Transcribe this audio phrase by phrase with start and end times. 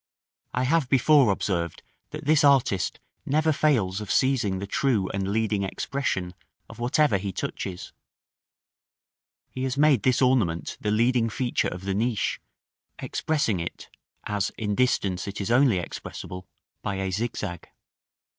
[0.55, 5.61] I have before observed that this artist never fails of seizing the true and leading
[5.61, 6.33] expression
[6.67, 7.93] of whatever he touches:
[9.51, 12.41] he has made this ornament the leading feature of the niche,
[12.97, 13.89] expressing it,
[14.23, 16.47] as in distance it is only expressible,
[16.81, 17.69] by a zigzag.